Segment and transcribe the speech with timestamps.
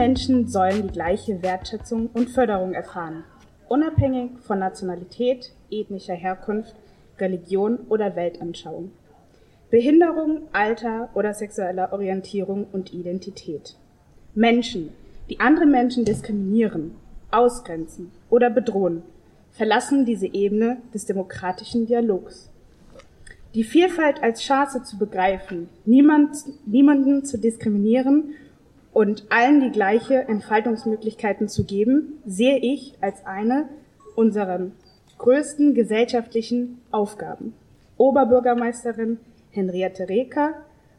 [0.00, 3.22] Menschen sollen die gleiche Wertschätzung und Förderung erfahren,
[3.68, 6.74] unabhängig von Nationalität, ethnischer Herkunft,
[7.18, 8.92] Religion oder Weltanschauung,
[9.70, 13.76] Behinderung, Alter oder sexueller Orientierung und Identität.
[14.34, 14.88] Menschen,
[15.28, 16.92] die andere Menschen diskriminieren,
[17.30, 19.02] ausgrenzen oder bedrohen,
[19.50, 22.48] verlassen diese Ebene des demokratischen Dialogs.
[23.54, 28.32] Die Vielfalt als Chance zu begreifen, niemand, niemanden zu diskriminieren
[28.92, 33.68] und allen die gleiche Entfaltungsmöglichkeiten zu geben, sehe ich als eine
[34.16, 34.60] unserer
[35.18, 37.54] größten gesellschaftlichen Aufgaben.
[37.96, 39.18] Oberbürgermeisterin
[39.50, 40.54] Henriette Reker,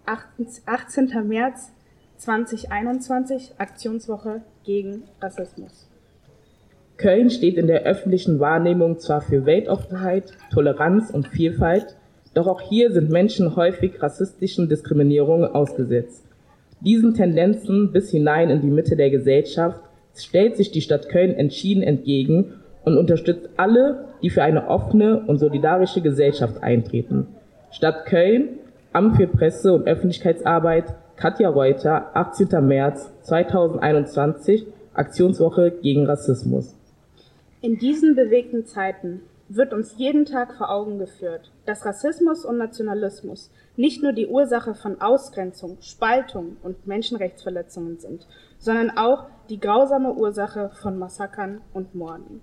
[0.05, 1.27] 18.
[1.27, 1.72] März
[2.17, 5.89] 2021, Aktionswoche gegen Rassismus.
[6.98, 11.98] Köln steht in der öffentlichen Wahrnehmung zwar für Weltoffenheit, Toleranz und Vielfalt,
[12.36, 16.23] doch auch hier sind Menschen häufig rassistischen Diskriminierungen ausgesetzt.
[16.83, 19.79] Diesen Tendenzen bis hinein in die Mitte der Gesellschaft
[20.15, 25.37] stellt sich die Stadt Köln entschieden entgegen und unterstützt alle, die für eine offene und
[25.37, 27.27] solidarische Gesellschaft eintreten.
[27.71, 28.49] Stadt Köln,
[28.93, 32.67] Amt für Presse- und Öffentlichkeitsarbeit, Katja Reuter, 18.
[32.67, 36.75] März 2021, Aktionswoche gegen Rassismus.
[37.61, 39.21] In diesen bewegten Zeiten
[39.55, 44.75] wird uns jeden Tag vor Augen geführt, dass Rassismus und Nationalismus nicht nur die Ursache
[44.75, 48.27] von Ausgrenzung, Spaltung und Menschenrechtsverletzungen sind,
[48.59, 52.41] sondern auch die grausame Ursache von Massakern und Morden.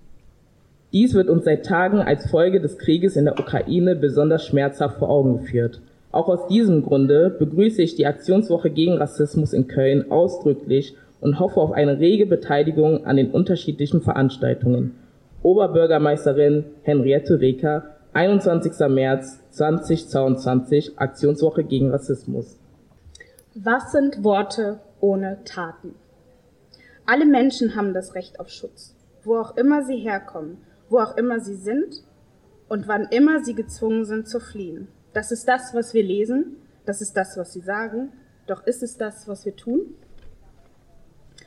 [0.93, 5.09] Dies wird uns seit Tagen als Folge des Krieges in der Ukraine besonders schmerzhaft vor
[5.09, 5.81] Augen geführt.
[6.13, 11.61] Auch aus diesem Grunde begrüße ich die Aktionswoche gegen Rassismus in Köln ausdrücklich und hoffe
[11.61, 14.95] auf eine rege Beteiligung an den unterschiedlichen Veranstaltungen.
[15.43, 18.73] Oberbürgermeisterin Henriette Reker, 21.
[18.89, 22.59] März 2022, Aktionswoche gegen Rassismus.
[23.55, 25.95] Was sind Worte ohne Taten?
[27.07, 31.39] Alle Menschen haben das Recht auf Schutz, wo auch immer sie herkommen, wo auch immer
[31.39, 32.03] sie sind
[32.69, 34.89] und wann immer sie gezwungen sind zu fliehen.
[35.13, 38.13] Das ist das, was wir lesen, das ist das, was sie sagen,
[38.49, 39.95] doch ist es das, was wir tun?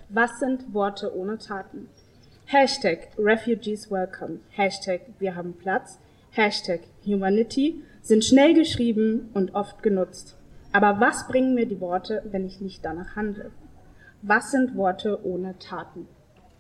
[0.08, 1.90] Was sind Worte ohne Taten?
[2.54, 6.00] Hashtag Refugees Welcome, Hashtag Wir haben Platz,
[6.32, 10.36] Hashtag Humanity sind schnell geschrieben und oft genutzt.
[10.74, 13.52] Aber was bringen mir die Worte, wenn ich nicht danach handle?
[14.22, 16.08] Was sind Worte ohne Taten?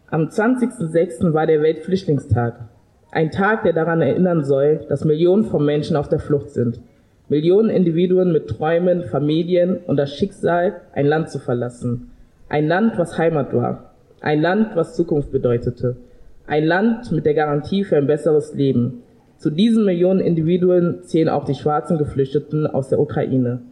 [0.09, 1.34] Am 20.06.
[1.34, 2.69] war der Weltflüchtlingstag.
[3.12, 6.79] Ein Tag, der daran erinnern soll, dass Millionen von Menschen auf der Flucht sind.
[7.28, 12.12] Millionen Individuen mit Träumen, Familien und das Schicksal, ein Land zu verlassen.
[12.47, 13.91] Ein Land, was Heimat war.
[14.22, 15.98] Ein Land, was Zukunft bedeutete.
[16.46, 19.02] Ein Land mit der Garantie für ein besseres Leben.
[19.38, 23.64] Zu diesen Millionen Individuen zählen auch die schwarzen Geflüchteten aus der Ukraine.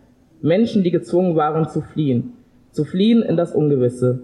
[0.41, 2.33] Menschen, die gezwungen waren zu fliehen.
[2.71, 4.23] Zu fliehen in das Ungewisse.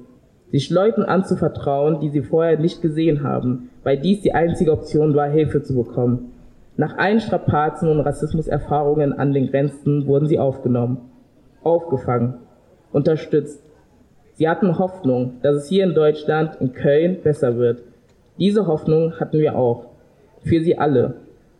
[0.51, 5.29] Sich Leuten anzuvertrauen, die sie vorher nicht gesehen haben, weil dies die einzige Option war,
[5.29, 6.31] Hilfe zu bekommen.
[6.75, 10.97] Nach allen Strapazen und Rassismuserfahrungen an den Grenzen wurden sie aufgenommen,
[11.61, 12.35] aufgefangen,
[12.91, 13.64] unterstützt.
[14.35, 17.81] Sie hatten Hoffnung, dass es hier in Deutschland, in Köln, besser wird.
[18.37, 19.85] Diese Hoffnung hatten wir auch.
[20.43, 21.15] Für sie alle.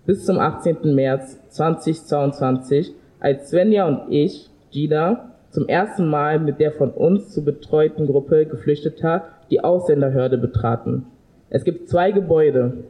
[0.06, 0.94] Bis zum 18.
[0.94, 7.46] März 2022, als Svenja und ich, Gina, zum ersten Mal mit der von uns zu
[7.46, 11.06] betreuten Gruppe Geflüchteter die Ausländerhörde betraten.
[11.50, 12.84] Es gibt zwei Gebäude,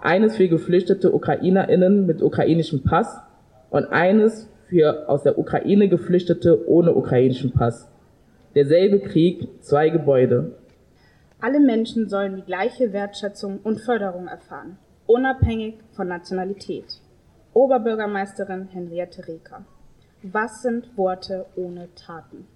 [0.00, 3.20] eines für geflüchtete UkrainerInnen mit ukrainischem Pass
[3.70, 7.88] und eines für aus der Ukraine Geflüchtete ohne ukrainischen Pass.
[8.54, 10.52] Derselbe Krieg, zwei Gebäude.
[11.40, 16.86] Alle Menschen sollen die gleiche Wertschätzung und Förderung erfahren, unabhängig von Nationalität.
[17.52, 19.64] Oberbürgermeisterin Henriette Reker.
[20.22, 22.46] Was sind Worte ohne Taten?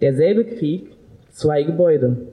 [0.00, 0.92] Derselbe Krieg,
[1.30, 2.28] zwei Gebäude.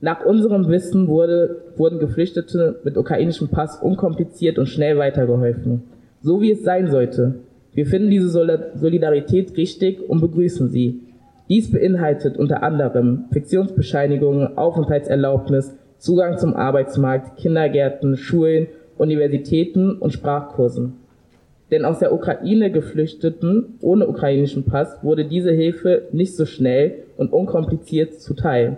[0.00, 5.82] Nach unserem Wissen wurde, wurden Geflüchtete mit ukrainischem Pass unkompliziert und schnell weitergeholfen.
[6.22, 7.40] So wie es sein sollte.
[7.72, 11.09] Wir finden diese Solidarität richtig und begrüßen sie.
[11.50, 20.92] Dies beinhaltet unter anderem Fiktionsbescheinigungen, Aufenthaltserlaubnis, Zugang zum Arbeitsmarkt, Kindergärten, Schulen, Universitäten und Sprachkursen.
[21.72, 27.32] Denn aus der Ukraine Geflüchteten ohne ukrainischen Pass wurde diese Hilfe nicht so schnell und
[27.32, 28.76] unkompliziert zuteil.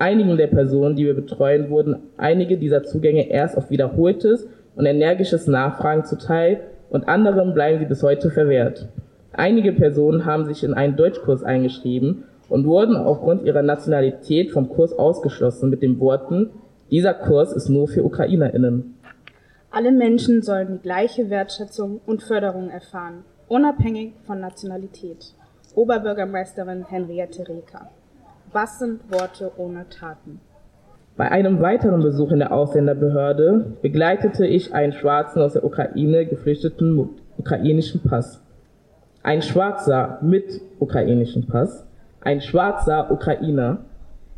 [0.00, 5.46] Einigen der Personen, die wir betreuen, wurden einige dieser Zugänge erst auf wiederholtes und energisches
[5.46, 8.88] Nachfragen zuteil und anderen bleiben sie bis heute verwehrt.
[9.32, 14.92] Einige Personen haben sich in einen Deutschkurs eingeschrieben und wurden aufgrund ihrer Nationalität vom Kurs
[14.92, 16.50] ausgeschlossen mit den Worten,
[16.90, 18.94] dieser Kurs ist nur für UkrainerInnen.
[19.70, 25.34] Alle Menschen sollen die gleiche Wertschätzung und Förderung erfahren, unabhängig von Nationalität.
[25.74, 27.88] Oberbürgermeisterin Henriette Reker.
[28.52, 30.40] Was sind Worte ohne Taten?
[31.16, 37.08] Bei einem weiteren Besuch in der Ausländerbehörde begleitete ich einen Schwarzen aus der Ukraine geflüchteten
[37.38, 38.41] ukrainischen Pass.
[39.24, 41.86] Ein Schwarzer mit ukrainischem Pass.
[42.22, 43.78] Ein schwarzer Ukrainer.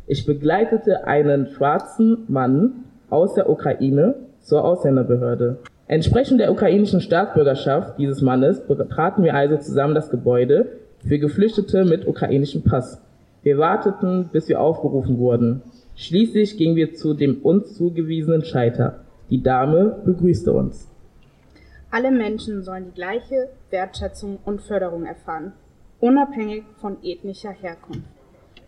[0.05, 5.57] Ich begleitete einen schwarzen Mann aus der Ukraine zur Ausländerbehörde.
[5.87, 10.67] Entsprechend der ukrainischen Staatsbürgerschaft dieses Mannes betraten wir also zusammen das Gebäude
[10.99, 13.01] für Geflüchtete mit ukrainischem Pass.
[13.41, 15.63] Wir warteten, bis wir aufgerufen wurden.
[15.95, 18.99] Schließlich gingen wir zu dem uns zugewiesenen Scheiter.
[19.31, 20.87] Die Dame begrüßte uns.
[21.91, 25.53] Alle Menschen sollen die gleiche Wertschätzung und Förderung erfahren,
[25.99, 28.09] unabhängig von ethnischer Herkunft.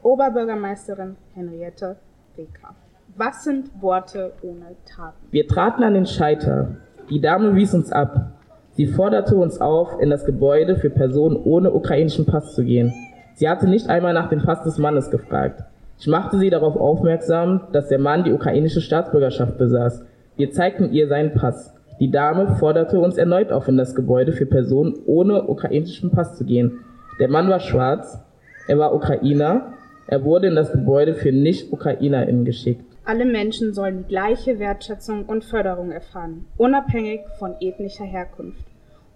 [0.04, 1.98] Oberbürgermeisterin Henriette
[2.38, 2.76] Reker.
[3.16, 5.18] Was sind Worte ohne Taten?
[5.32, 6.78] Wir traten an den Scheiter.
[7.10, 8.32] Die Dame wies uns ab.
[8.74, 12.94] Sie forderte uns auf, in das Gebäude für Personen ohne ukrainischen Pass zu gehen.
[13.34, 15.64] Sie hatte nicht einmal nach dem Pass des Mannes gefragt.
[16.00, 20.04] Ich machte sie darauf aufmerksam, dass der Mann die ukrainische Staatsbürgerschaft besaß.
[20.36, 21.74] Wir zeigten ihr seinen Pass.
[22.00, 26.46] Die Dame forderte uns erneut auf, in das Gebäude für Personen ohne ukrainischen Pass zu
[26.46, 26.80] gehen.
[27.20, 28.20] Der Mann war schwarz,
[28.68, 29.74] er war Ukrainer,
[30.08, 32.86] er wurde in das Gebäude für Nicht-UkrainerInnen geschickt.
[33.04, 38.64] Alle Menschen sollen die gleiche Wertschätzung und Förderung erfahren, unabhängig von ethnischer Herkunft.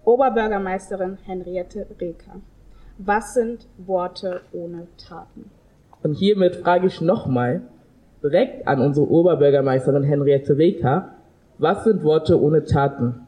[0.04, 2.40] Oberbürgermeisterin Henriette Reker.
[2.98, 5.50] Was sind Worte ohne Taten?
[6.02, 7.62] Und hiermit frage ich nochmal
[8.22, 11.10] direkt an unsere Oberbürgermeisterin Henriette Reker,
[11.62, 13.26] was sind Worte ohne Taten?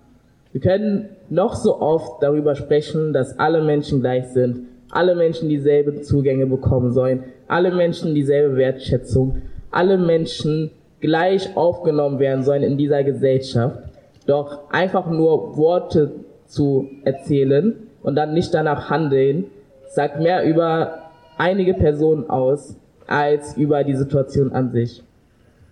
[0.52, 6.02] Wir können noch so oft darüber sprechen, dass alle Menschen gleich sind, alle Menschen dieselben
[6.02, 9.42] Zugänge bekommen sollen, alle Menschen dieselbe Wertschätzung
[9.74, 10.70] alle Menschen
[11.00, 13.78] gleich aufgenommen werden sollen in dieser Gesellschaft.
[14.26, 16.12] Doch einfach nur Worte
[16.46, 19.46] zu erzählen und dann nicht danach handeln,
[19.88, 22.76] sagt mehr über einige Personen aus
[23.06, 25.02] als über die Situation an sich.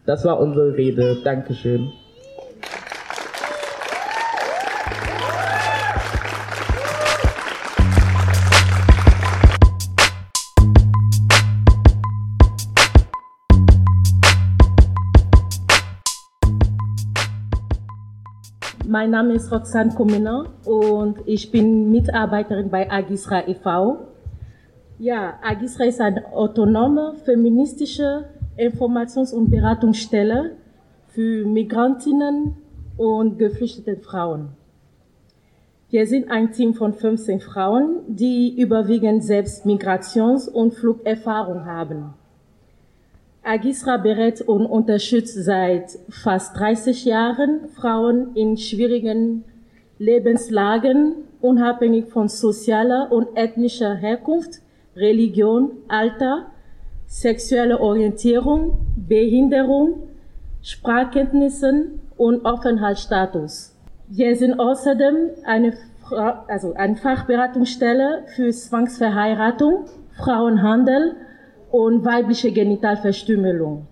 [0.04, 1.18] Das war unsere Rede.
[1.22, 1.92] Dankeschön.
[18.92, 24.06] Mein Name ist Roxanne Komina und ich bin Mitarbeiterin bei Agisra e.V.
[24.98, 28.26] Ja, Agisra ist eine autonome feministische
[28.58, 30.56] Informations- und Beratungsstelle
[31.06, 32.56] für Migrantinnen
[32.98, 34.50] und geflüchtete Frauen.
[35.88, 42.12] Wir sind ein Team von 15 Frauen, die überwiegend selbst Migrations- und Flugerfahrung haben.
[43.44, 49.44] Agisra berät und unterstützt seit fast 30 Jahren Frauen in schwierigen
[49.98, 54.60] Lebenslagen, unabhängig von sozialer und ethnischer Herkunft,
[54.94, 56.46] Religion, Alter,
[57.06, 60.08] sexuelle Orientierung, Behinderung,
[60.62, 63.74] Sprachkenntnissen und Aufenthaltsstatus.
[64.08, 65.74] Wir sind außerdem eine,
[66.46, 69.86] also eine Fachberatungsstelle für Zwangsverheiratung,
[70.16, 71.16] Frauenhandel
[71.72, 73.86] und weibliche Genitalverstümmelung.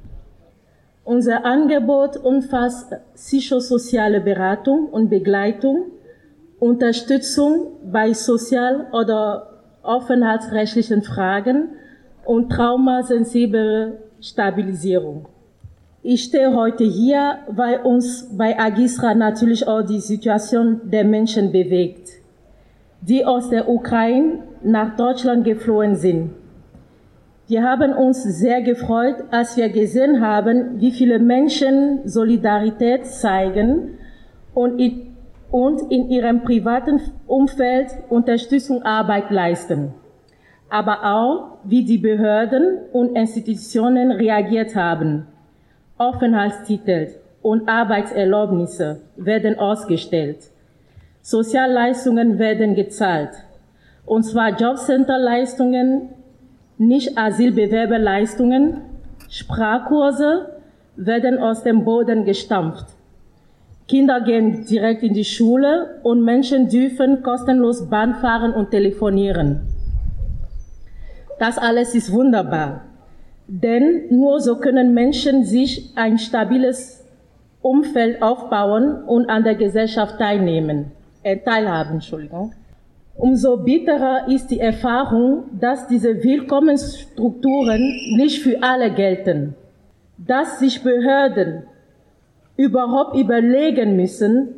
[1.03, 5.87] Unser Angebot umfasst psychosoziale Beratung und Begleitung,
[6.61, 11.71] Unterstützung bei sozial- oder aufenthaltsrechtlichen Fragen
[12.27, 15.27] und traumasensible Stabilisierung.
[16.03, 22.11] Ich stehe heute hier, weil uns bei Agisra natürlich auch die Situation der Menschen bewegt,
[23.01, 26.40] die aus der Ukraine nach Deutschland geflohen sind.
[27.51, 33.99] Wir haben uns sehr gefreut, als wir gesehen haben, wie viele Menschen Solidarität zeigen
[34.55, 35.17] und in,
[36.09, 39.93] ihrem privaten Umfeld Unterstützung Arbeit leisten.
[40.69, 45.27] Aber auch, wie die Behörden und Institutionen reagiert haben.
[45.99, 50.39] Aufenthaltstitel und Arbeitserlaubnisse werden ausgestellt.
[51.21, 53.31] Sozialleistungen werden gezahlt.
[54.07, 56.11] Und zwar Jobcenterleistungen
[56.81, 58.79] nicht-Asylbewerberleistungen,
[59.29, 60.59] Sprachkurse
[60.97, 62.87] werden aus dem Boden gestampft.
[63.87, 69.61] Kinder gehen direkt in die Schule und Menschen dürfen kostenlos Bahn fahren und telefonieren.
[71.39, 72.83] Das alles ist wunderbar,
[73.47, 77.05] denn nur so können Menschen sich ein stabiles
[77.63, 82.53] Umfeld aufbauen und an der Gesellschaft teilnehmen, äh, teilhaben, Entschuldigung.
[83.21, 87.83] Umso bitterer ist die Erfahrung, dass diese Willkommensstrukturen
[88.17, 89.55] nicht für alle gelten,
[90.17, 91.65] dass sich Behörden
[92.57, 94.55] überhaupt überlegen müssen,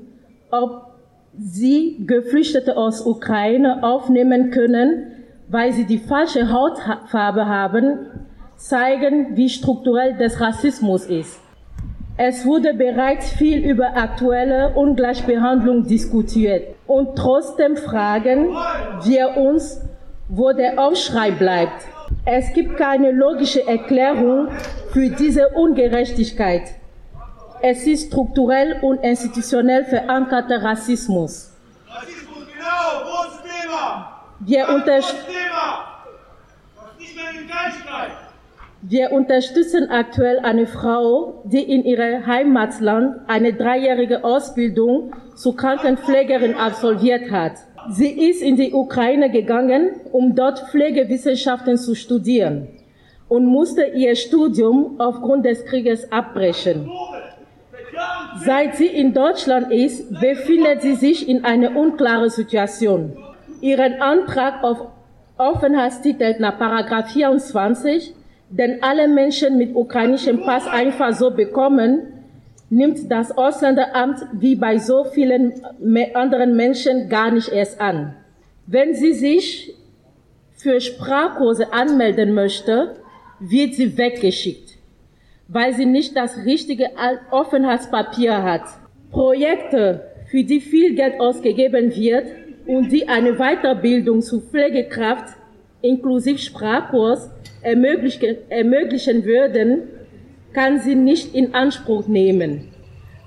[0.53, 0.93] ob
[1.37, 5.09] sie Geflüchtete aus Ukraine aufnehmen können,
[5.49, 8.07] weil sie die falsche Hautfarbe haben,
[8.55, 11.42] zeigen, wie strukturell der Rassismus ist.
[12.17, 16.75] Es wurde bereits viel über aktuelle Ungleichbehandlung diskutiert.
[16.87, 18.51] Und trotzdem fragen
[19.03, 19.81] wir uns,
[20.29, 21.85] wo der Aufschrei bleibt.
[22.27, 24.49] Es gibt keine logische Erklärung
[24.93, 26.63] für diese Ungerechtigkeit.
[27.63, 31.53] Es ist strukturell und institutionell verankerter Rassismus.
[31.89, 34.23] Rassismus, genau, großes Thema.
[34.41, 35.01] Wir, unter
[38.83, 47.31] wir unterstützen aktuell eine Frau, die in ihrem Heimatland eine dreijährige Ausbildung zur Krankenpflegerin absolviert
[47.31, 47.53] hat.
[47.91, 52.69] Sie ist in die Ukraine gegangen, um dort Pflegewissenschaften zu studieren
[53.29, 56.91] und musste ihr Studium aufgrund des Krieges abbrechen.
[58.45, 63.17] Seit sie in Deutschland ist, befindet sie sich in einer unklaren Situation.
[63.61, 64.89] Ihren Antrag auf
[65.39, 68.15] Aufenthaltstitel nach Paragraph 24,
[68.53, 72.03] den alle Menschen mit ukrainischem Pass einfach so bekommen,
[72.71, 75.53] nimmt das Ausländeramt wie bei so vielen
[76.15, 78.15] anderen Menschen gar nicht erst an.
[78.67, 79.75] Wenn sie sich
[80.55, 82.97] für Sprachkurse anmelden möchte,
[83.41, 84.73] wird sie weggeschickt
[85.53, 86.91] weil sie nicht das richtige
[87.31, 88.63] Aufenthaltspapier hat.
[89.11, 92.25] Projekte, für die viel Geld ausgegeben wird
[92.67, 95.37] und die eine Weiterbildung zur Pflegekraft
[95.83, 97.29] inklusive Sprachkurs
[97.63, 99.83] ermöglichen, würden,
[100.53, 102.69] kann sie nicht in Anspruch nehmen,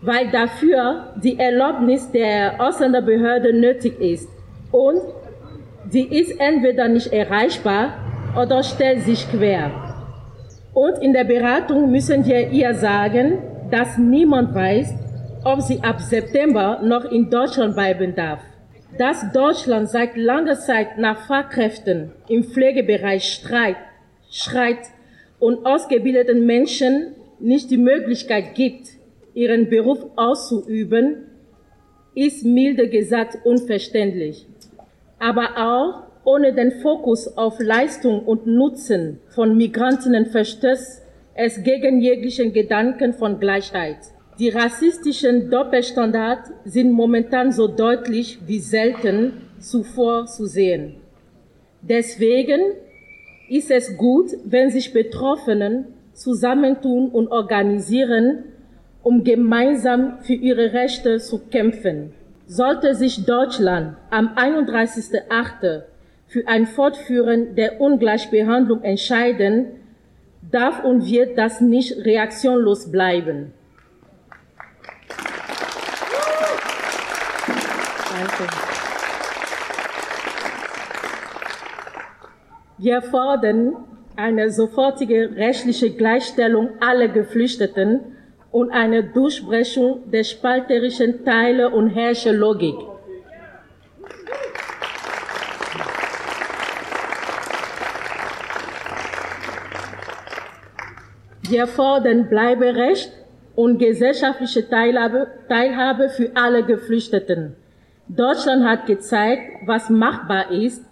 [0.02, 4.30] weil dafür die Erlaubnis der Ausländerbehörde nötig ist
[4.72, 5.02] und
[5.92, 7.94] die ist entweder nicht erreichbar
[8.40, 9.72] oder stellt sich quer.
[10.74, 13.38] Und in der Beratung müssen wir ihr sagen,
[13.72, 14.94] dass niemand weiß,
[15.46, 18.40] ob sie ab September noch in Deutschland bleiben darf.
[18.98, 23.78] Dass Deutschland seit langer Zeit nach Fachkräften im Pflegebereich streit,
[24.36, 24.80] schreit
[25.40, 28.90] und ausgebildeten Menschen nicht die Möglichkeit gibt,
[29.34, 31.28] ihren Beruf auszuüben,
[32.16, 34.46] ist milde gesagt unverständlich.
[35.20, 41.02] Aber auch ohne den Fokus auf Leistung und Nutzen von Migrantinnen verstößt
[41.36, 44.00] es gegen jeglichen Gedanken von Gleichheit.
[44.40, 50.98] Die rassistischen Doppelstandards sind momentan so deutlich wie selten zuvor zu sehen.
[51.82, 52.62] Deswegen
[53.50, 58.46] ist es gut, wenn sich Betroffenen zusammentun und organisieren,
[59.04, 62.14] um gemeinsam für ihre Rechte zu kämpfen.
[62.48, 65.84] Sollte sich Deutschland am 31.08.
[66.28, 69.68] für ein Fortführen der Ungleichbehandlung entscheiden,
[70.52, 73.52] darf und wird das nicht reaktionlos bleiben.
[78.38, 78.75] Danke.
[82.86, 83.78] Wir fordern
[84.16, 88.00] eine sofortige rechtliche Gleichstellung aller Geflüchteten
[88.52, 92.76] und eine Durchbrechung der spalterischen Teile- und Herrscherlogik.
[101.50, 103.12] Wir fordern Bleiberecht
[103.56, 107.56] und gesellschaftliche Teilhabe, Teilhabe für alle Geflüchteten.
[108.08, 110.86] Deutschland hat gezeigt, was machbar ist,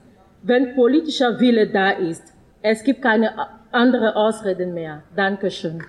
[0.44, 2.34] wenn politischer Wille da ist.
[2.62, 3.32] Es gibt keine
[3.72, 5.04] andere Ausreden mehr.
[5.16, 5.84] Dankeschön.